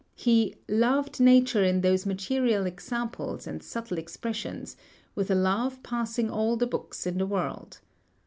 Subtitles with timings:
[0.15, 4.75] He "loved nature in those material examples and subtle expressions,
[5.13, 7.79] with a love passing all the books in the world."